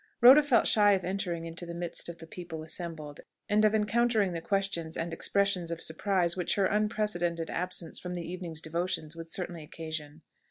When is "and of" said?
3.47-3.75